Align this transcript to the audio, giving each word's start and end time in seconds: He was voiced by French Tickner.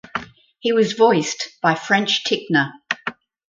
He 0.59 0.73
was 0.73 0.93
voiced 0.93 1.57
by 1.61 1.75
French 1.75 2.23
Tickner. 2.23 2.71